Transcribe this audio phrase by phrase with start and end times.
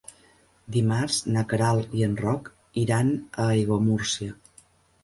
[0.77, 2.51] Dimarts na Queralt i en Roc
[2.87, 4.37] iran a Aiguamúrcia.